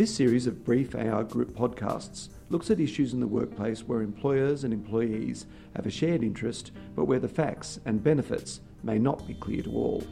This 0.00 0.14
series 0.14 0.46
of 0.46 0.64
brief 0.64 0.94
Ai 0.94 1.24
Group 1.24 1.54
podcasts 1.54 2.30
looks 2.48 2.70
at 2.70 2.80
issues 2.80 3.12
in 3.12 3.20
the 3.20 3.26
workplace 3.26 3.86
where 3.86 4.00
employers 4.00 4.64
and 4.64 4.72
employees 4.72 5.44
have 5.76 5.84
a 5.84 5.90
shared 5.90 6.22
interest, 6.22 6.72
but 6.96 7.04
where 7.04 7.18
the 7.18 7.28
facts 7.28 7.78
and 7.84 8.02
benefits 8.02 8.62
may 8.82 8.98
not 8.98 9.26
be 9.26 9.34
clear 9.34 9.60
to 9.60 9.70
all. 9.70 10.02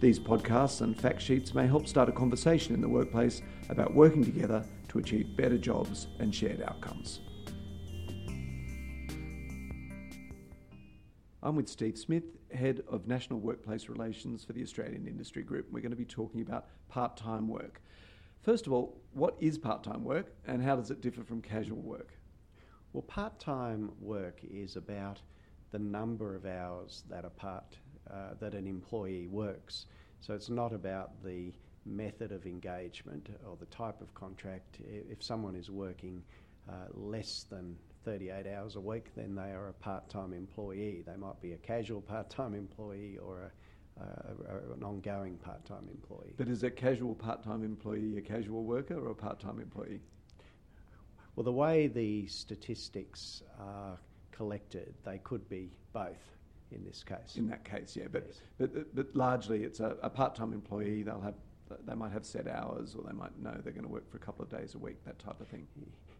These 0.00 0.18
podcasts 0.18 0.80
and 0.80 0.98
fact 0.98 1.20
sheets 1.20 1.52
may 1.52 1.66
help 1.66 1.86
start 1.86 2.08
a 2.08 2.12
conversation 2.12 2.72
in 2.72 2.80
the 2.80 2.88
workplace 2.88 3.42
about 3.68 3.92
working 3.92 4.24
together 4.24 4.64
to 4.88 5.00
achieve 5.00 5.36
better 5.36 5.58
jobs 5.58 6.06
and 6.18 6.34
shared 6.34 6.62
outcomes. 6.62 7.20
I'm 11.42 11.56
with 11.56 11.68
Steve 11.68 11.98
Smith, 11.98 12.24
Head 12.54 12.84
of 12.88 13.06
National 13.06 13.40
Workplace 13.40 13.90
Relations 13.90 14.44
for 14.44 14.54
the 14.54 14.62
Australian 14.62 15.06
Industry 15.06 15.42
Group. 15.42 15.66
We're 15.70 15.82
going 15.82 15.90
to 15.90 15.96
be 15.96 16.06
talking 16.06 16.40
about 16.40 16.68
part 16.88 17.18
time 17.18 17.48
work. 17.48 17.82
First 18.46 18.68
of 18.68 18.72
all, 18.72 18.96
what 19.12 19.34
is 19.40 19.58
part 19.58 19.82
time 19.82 20.04
work 20.04 20.32
and 20.46 20.62
how 20.62 20.76
does 20.76 20.92
it 20.92 21.00
differ 21.00 21.24
from 21.24 21.42
casual 21.42 21.80
work? 21.80 22.12
Well, 22.92 23.02
part 23.02 23.40
time 23.40 23.90
work 24.00 24.38
is 24.48 24.76
about 24.76 25.20
the 25.72 25.80
number 25.80 26.36
of 26.36 26.46
hours 26.46 27.02
that 27.10 27.24
a 27.24 27.28
part 27.28 27.76
uh, 28.08 28.34
that 28.38 28.54
an 28.54 28.68
employee 28.68 29.26
works. 29.26 29.86
So 30.20 30.32
it's 30.32 30.48
not 30.48 30.72
about 30.72 31.24
the 31.24 31.54
method 31.84 32.30
of 32.30 32.46
engagement 32.46 33.30
or 33.44 33.56
the 33.56 33.66
type 33.66 34.00
of 34.00 34.14
contract. 34.14 34.78
If 34.78 35.24
someone 35.24 35.56
is 35.56 35.68
working 35.68 36.22
uh, 36.68 36.86
less 36.94 37.46
than 37.50 37.76
38 38.04 38.46
hours 38.46 38.76
a 38.76 38.80
week, 38.80 39.10
then 39.16 39.34
they 39.34 39.50
are 39.50 39.70
a 39.70 39.72
part 39.72 40.08
time 40.08 40.32
employee. 40.32 41.02
They 41.04 41.16
might 41.16 41.40
be 41.42 41.54
a 41.54 41.58
casual 41.58 42.00
part 42.00 42.30
time 42.30 42.54
employee 42.54 43.18
or 43.20 43.40
a, 43.40 43.50
a, 44.00 44.74
an 44.74 44.82
ongoing 44.82 45.36
part 45.38 45.64
time 45.64 45.88
employee. 45.90 46.34
But 46.36 46.48
is 46.48 46.62
a 46.62 46.70
casual 46.70 47.14
part 47.14 47.42
time 47.42 47.64
employee 47.64 48.16
a 48.16 48.20
casual 48.20 48.64
worker 48.64 48.98
or 48.98 49.10
a 49.10 49.14
part 49.14 49.40
time 49.40 49.60
employee? 49.60 50.00
Well, 51.34 51.44
the 51.44 51.52
way 51.52 51.86
the 51.86 52.26
statistics 52.26 53.42
are 53.60 53.98
collected, 54.32 54.94
they 55.04 55.18
could 55.18 55.48
be 55.48 55.70
both 55.92 56.36
in 56.72 56.84
this 56.84 57.04
case. 57.04 57.36
In 57.36 57.46
that 57.48 57.64
case, 57.64 57.96
yeah. 57.96 58.06
But, 58.10 58.24
yes. 58.26 58.40
but, 58.58 58.94
but 58.94 59.14
largely 59.14 59.62
it's 59.62 59.80
a, 59.80 59.96
a 60.02 60.10
part 60.10 60.34
time 60.34 60.52
employee. 60.52 61.02
They'll 61.02 61.20
have 61.20 61.34
they 61.84 61.94
might 61.94 62.12
have 62.12 62.24
set 62.24 62.46
hours 62.46 62.94
or 62.94 63.02
they 63.04 63.12
might 63.12 63.36
know 63.42 63.52
they're 63.62 63.72
going 63.72 63.84
to 63.84 63.90
work 63.90 64.08
for 64.10 64.16
a 64.18 64.20
couple 64.20 64.44
of 64.44 64.50
days 64.50 64.74
a 64.74 64.78
week, 64.78 65.04
that 65.04 65.18
type 65.18 65.40
of 65.40 65.48
thing. 65.48 65.66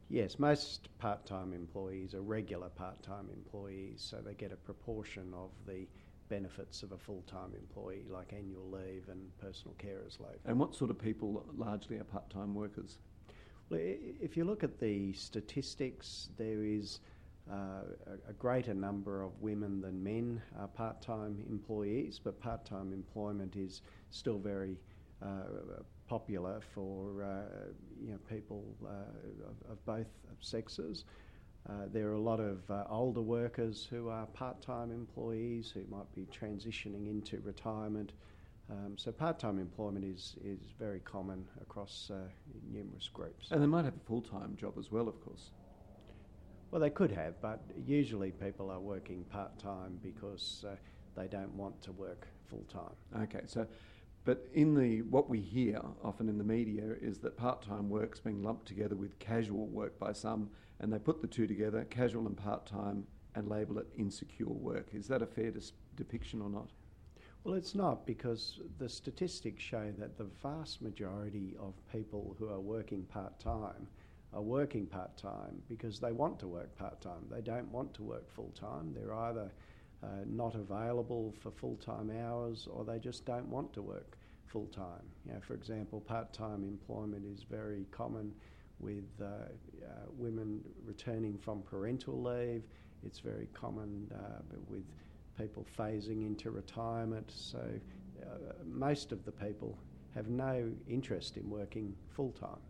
Yes, 0.09 0.39
most 0.39 0.89
part 0.99 1.25
time 1.27 1.53
employees 1.53 2.15
are 2.15 2.23
regular 2.23 2.69
part 2.69 3.03
time 3.03 3.29
employees, 3.33 4.05
so 4.09 4.19
they 4.25 4.35
get 4.35 4.53
a 4.53 4.57
proportion 4.57 5.33
of 5.35 5.51
the 5.67 5.87
benefits 6.29 6.83
of 6.83 6.93
a 6.93 6.99
full 6.99 7.23
time 7.27 7.53
employee, 7.59 8.05
like 8.11 8.33
annual 8.33 8.69
leave 8.71 9.09
and 9.09 9.37
personal 9.39 9.75
carers 9.79 10.19
leave. 10.21 10.39
And 10.45 10.59
what 10.59 10.75
sort 10.75 10.91
of 10.91 10.99
people 10.99 11.45
largely 11.57 11.99
are 11.99 12.05
part 12.05 12.29
time 12.31 12.55
workers? 12.55 12.99
Well, 13.69 13.81
if 13.83 14.37
you 14.37 14.45
look 14.45 14.63
at 14.63 14.79
the 14.79 15.13
statistics, 15.13 16.29
there 16.37 16.63
is 16.63 17.01
uh, 17.51 17.83
a, 18.29 18.33
greater 18.33 18.75
number 18.75 19.23
of 19.23 19.31
women 19.41 19.81
than 19.81 20.03
men 20.03 20.43
are 20.59 20.69
part 20.69 21.01
time 21.01 21.45
employees, 21.49 22.21
but 22.23 22.41
part 22.41 22.65
time 22.65 22.93
employment 22.93 23.57
is 23.57 23.83
still 24.11 24.39
very 24.39 24.77
uh, 25.23 25.43
popular 26.09 26.61
for 26.75 27.23
uh, 27.23 27.71
you 28.01 28.13
know, 28.13 28.19
people 28.29 28.65
uh, 28.85 29.49
of, 29.49 29.73
of, 29.73 29.85
both 29.85 30.09
sexes. 30.41 31.05
There 31.93 32.09
are 32.09 32.15
a 32.15 32.21
lot 32.21 32.41
of 32.41 32.59
older 32.89 33.23
workers 33.23 33.87
who 33.91 34.09
are 34.09 34.27
part-time 34.27 34.91
employees 34.91 35.71
who 35.71 35.85
might 35.89 36.13
be 36.15 36.27
transitioning 36.27 37.09
into 37.09 37.41
retirement. 37.41 38.13
Um, 38.69 38.97
so 38.97 39.13
part-time 39.13 39.59
employment 39.59 40.05
is, 40.05 40.37
is 40.45 40.59
very 40.79 41.01
common 41.01 41.47
across 41.61 42.11
uh, 42.13 42.29
numerous 42.73 43.09
groups. 43.09 43.51
And 43.51 43.63
they 43.63 43.67
might 43.67 43.85
have 43.85 43.95
a 43.97 44.07
full-time 44.07 44.57
job 44.57 44.75
as 44.79 44.91
well, 44.91 45.07
of 45.09 45.21
course. 45.25 45.51
Well, 46.71 46.81
they 46.81 46.91
could 46.91 47.13
have, 47.13 47.41
but 47.41 47.61
usually 47.87 48.33
people 48.33 48.71
are 48.71 48.81
working 48.81 49.25
part-time 49.31 50.01
because 50.03 50.65
uh, 50.69 50.75
they 51.15 51.29
don't 51.29 51.55
want 51.55 51.81
to 51.83 51.93
work 51.93 52.27
full-time. 52.51 53.23
Okay, 53.23 53.43
so 53.47 53.67
but 54.27 54.49
in 54.53 54.75
the 54.75 55.03
what 55.03 55.31
we 55.31 55.41
hear 55.41 55.81
often 56.03 56.29
in 56.29 56.37
the 56.37 56.45
media 56.45 56.97
is 57.01 57.19
that 57.19 57.37
part-time 57.37 57.89
work's 57.89 58.19
being 58.19 58.43
lumped 58.43 58.67
together 58.67 58.97
with 58.97 59.19
casual 59.21 59.69
work 59.69 59.99
by 60.01 60.13
some, 60.13 60.51
and 60.81 60.93
they 60.93 60.99
put 60.99 61.23
the 61.23 61.29
two 61.29 61.47
together, 61.47 61.87
casual 61.89 62.27
and 62.27 62.37
part-time, 62.37 63.07
and 63.37 63.49
label 63.49 63.79
it 63.79 63.87
insecure 63.97 64.49
work. 64.49 64.89
Is 64.93 65.07
that 65.07 65.23
a 65.23 65.27
fair 65.27 65.53
dis- 65.53 65.73
depiction 65.95 66.43
or 66.43 66.51
not? 66.51 66.71
Well, 67.45 67.55
it's 67.55 67.77
not 67.77 68.05
because 68.05 68.59
the 68.79 68.89
statistics 68.89 69.63
show 69.63 69.93
that 69.97 70.19
the 70.19 70.29
vast 70.43 70.83
majority 70.83 71.55
of 71.61 71.75
people 71.93 72.35
who 72.37 72.49
are 72.49 72.59
working 72.59 73.05
part 73.05 73.39
time 73.39 73.87
are 74.35 74.43
working 74.43 74.87
part 74.87 75.17
time 75.17 75.63
because 75.69 76.01
they 76.01 76.11
want 76.11 76.41
to 76.41 76.49
work 76.49 76.77
part 76.77 77.01
time. 77.01 77.25
They 77.31 77.43
don't 77.43 77.71
want 77.71 77.95
to 77.95 78.03
work 78.03 78.29
full 78.29 78.51
time. 78.59 78.93
They're 78.93 79.15
either 79.15 79.53
uh, 80.03 80.07
not 80.27 80.55
available 80.55 81.35
for 81.41 81.51
full 81.51 81.77
time 81.77 82.11
hours 82.11 82.69
or 82.71 82.85
they 82.85 82.99
just 82.99 83.25
don't 83.25 83.49
want 83.49 83.73
to 83.73 83.83
work 83.83 84.17
full 84.47 84.67
time. 84.67 85.03
You 85.25 85.33
know, 85.33 85.41
for 85.41 85.55
example, 85.55 86.01
part 86.01 86.33
time 86.33 86.63
employment 86.65 87.25
is 87.27 87.43
very 87.43 87.87
common 87.91 88.33
with 88.79 89.05
uh, 89.21 89.25
uh, 89.25 89.89
women 90.17 90.61
returning 90.85 91.39
from 91.39 91.63
parental 91.63 92.23
leave. 92.23 92.63
It's 93.05 93.19
very 93.19 93.49
common 93.55 94.11
uh, 94.15 94.43
with 94.69 94.85
people 95.39 95.67
phasing 95.79 96.27
into 96.27 96.51
retirement. 96.51 97.31
So 97.35 97.59
uh, 98.23 98.27
most 98.65 99.13
of 99.13 99.25
the 99.25 99.33
people 99.33 99.79
have 100.15 100.29
no 100.29 100.71
interest 100.89 101.37
in 101.37 101.49
working 101.51 101.95
full 102.09 102.33
time. 102.33 102.61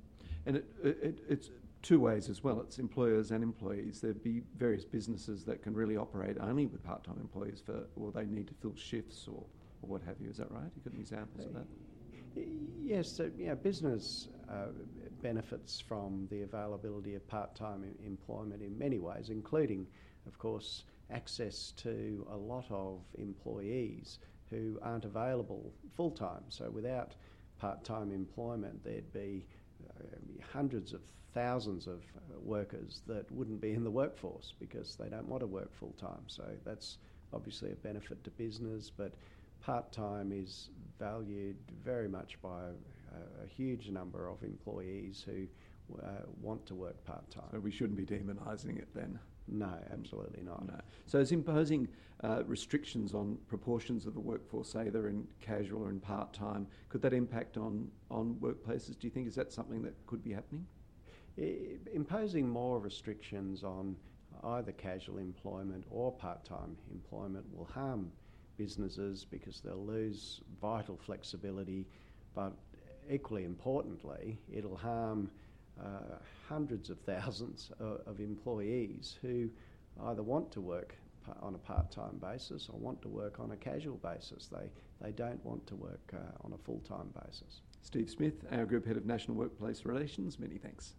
And 0.47 0.57
it, 0.57 0.65
it, 0.83 1.19
it's 1.29 1.51
two 1.83 2.01
ways 2.01 2.29
as 2.29 2.43
well. 2.43 2.61
It's 2.61 2.79
employers 2.79 3.31
and 3.31 3.43
employees. 3.43 4.01
There'd 4.01 4.23
be 4.23 4.43
various 4.57 4.85
businesses 4.85 5.45
that 5.45 5.63
can 5.63 5.75
really 5.75 5.97
operate 5.97 6.37
only 6.41 6.67
with 6.67 6.83
part-time 6.83 7.19
employees 7.21 7.63
for, 7.65 7.87
or 7.97 8.13
they 8.13 8.25
need 8.25 8.49
to 8.49 8.55
fill 8.55 8.75
shifts 8.75 9.29
or, 9.29 9.45
or 9.83 9.89
what 9.89 10.03
have 10.03 10.17
you. 10.21 10.31
Is 10.31 10.39
that 10.39 10.51
right? 10.51 10.71
You 10.75 10.83
got 10.83 10.93
any 10.93 11.03
examples 11.03 11.47
of 11.47 11.55
that? 11.55 11.67
Yes, 12.83 13.11
so, 13.11 13.31
yeah, 13.39 13.55
business 13.55 14.29
uh, 14.51 14.67
benefits 15.23 15.81
from 15.81 16.27
the 16.31 16.43
availability 16.43 17.15
of 17.15 17.27
part-time 17.27 17.85
employment 18.05 18.63
in 18.63 18.77
many 18.77 18.99
ways, 18.99 19.31
including, 19.31 19.87
of 20.27 20.39
course, 20.39 20.85
access 21.11 21.73
to 21.79 22.27
a 22.31 22.37
lot 22.37 22.67
of 22.71 23.01
employees 23.15 24.19
who 24.51 24.79
aren't 24.83 25.05
available 25.05 25.73
full-time. 25.97 26.43
So 26.49 26.71
without 26.71 27.15
part-time 27.59 28.13
employment, 28.13 28.85
there'd 28.85 29.13
be 29.13 29.47
hundreds 30.53 30.93
of 30.93 31.01
thousands 31.35 31.87
of 31.87 32.03
uh, 32.17 32.41
workers 32.41 33.03
that 33.07 33.31
wouldn't 33.31 33.61
be 33.61 33.73
in 33.73 33.85
the 33.85 33.91
workforce 33.91 34.55
because 34.59 34.97
they 34.97 35.09
don't 35.09 35.29
want 35.29 35.43
to 35.43 35.47
work 35.47 35.75
full 35.75 35.95
time. 36.01 36.23
So 36.27 36.45
that's 36.65 36.99
obviously 37.33 37.73
a 37.73 37.75
benefit 37.77 38.25
to 38.25 38.31
business, 38.31 38.91
but 38.91 39.13
part 39.61 39.93
time 39.93 40.33
is 40.33 40.71
valued 40.99 41.57
very 41.85 42.09
much 42.09 42.41
by 42.41 42.61
a, 42.63 43.45
a 43.45 43.47
huge 43.47 43.91
number 43.91 44.29
of 44.29 44.43
employees 44.43 45.25
who 45.27 45.47
uh, 46.03 46.23
want 46.41 46.65
to 46.67 46.75
work 46.75 47.05
part 47.05 47.31
time. 47.31 47.45
So 47.53 47.59
we 47.59 47.71
shouldn't 47.71 47.97
be 47.97 48.07
demonising 48.07 48.79
it 48.79 48.89
then. 48.95 49.19
No, 49.49 49.73
absolutely 49.93 50.43
not. 50.43 50.67
No. 50.67 50.81
So 51.07 51.19
is 51.19 51.33
imposing 51.33 51.89
uh, 52.25 52.43
restrictions 52.47 53.15
on 53.15 53.39
proportions 53.49 54.07
of 54.07 54.15
the 54.15 54.21
workforce, 54.21 54.71
say 54.71 54.89
they're 54.89 55.09
in 55.09 55.27
casual 55.41 55.85
or 55.85 55.91
in 55.91 56.01
part 56.01 56.33
time, 56.33 56.67
could 56.89 57.03
that 57.03 57.13
impact 57.13 57.57
on, 57.57 57.89
on 58.11 58.35
workplaces? 58.41 58.99
Do 58.99 59.07
you 59.07 59.11
think 59.11 59.29
is 59.29 59.35
that 59.37 59.53
something 59.53 59.83
that 59.83 59.95
could 60.07 60.25
be 60.25 60.33
happening? 60.33 60.67
I, 61.39 61.79
imposing 61.93 62.49
more 62.49 62.81
restrictions 62.81 63.63
on 63.63 63.97
either 64.45 64.73
casual 64.73 65.19
employment 65.19 65.85
or 65.91 66.13
part 66.13 66.45
time 66.45 66.77
employment 66.91 67.45
will 67.55 67.67
harm 67.67 68.11
businesses 68.57 69.25
because 69.25 69.61
they'll 69.61 69.85
lose 69.85 70.41
vital 70.61 70.97
flexibility, 70.97 71.87
but 72.35 72.53
equally 73.11 73.45
importantly, 73.45 74.39
it'll 74.53 74.77
harm 74.77 75.31
uh, 75.83 76.17
hundreds 76.49 76.91
of 76.91 76.99
thousands 77.01 77.71
of, 77.81 78.01
of, 78.07 78.21
employees 78.21 79.17
who 79.23 79.49
either 80.07 80.23
want 80.23 80.51
to 80.53 80.61
work 80.61 80.95
on 81.43 81.55
a 81.55 81.59
part-time 81.59 82.19
basis 82.21 82.69
or 82.73 82.79
want 82.79 83.01
to 83.03 83.09
work 83.09 83.41
on 83.41 83.51
a 83.51 83.57
casual 83.57 83.97
basis. 83.97 84.47
They, 84.47 84.71
they 85.01 85.13
don't 85.13 85.45
want 85.45 85.67
to 85.67 85.77
work 85.77 86.13
uh, 86.15 86.45
on 86.45 86.53
a 86.53 86.59
full-time 86.59 87.13
basis. 87.25 87.61
Steve 87.83 88.11
Smith, 88.11 88.45
our 88.53 88.65
Group 88.65 88.87
Head 88.87 88.97
of 88.97 89.07
National 89.07 89.37
Workplace 89.37 89.85
Relations, 89.85 90.39
many 90.39 90.59
thanks. 90.59 90.95